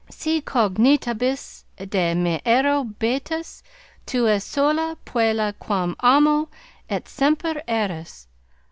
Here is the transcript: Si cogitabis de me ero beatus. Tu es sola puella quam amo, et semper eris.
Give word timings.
Si 0.09 0.41
cogitabis 0.41 1.65
de 1.77 2.15
me 2.15 2.41
ero 2.43 2.83
beatus. 2.85 3.61
Tu 4.07 4.25
es 4.27 4.43
sola 4.43 4.97
puella 5.05 5.53
quam 5.59 5.95
amo, 6.01 6.49
et 6.89 7.07
semper 7.07 7.61
eris. 7.67 8.25